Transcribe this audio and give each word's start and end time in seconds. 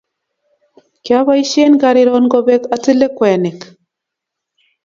kiapoisien 1.03 1.73
kariron 1.81 2.25
kopek 2.31 2.63
atile 2.75 3.07
kwenik 3.17 3.59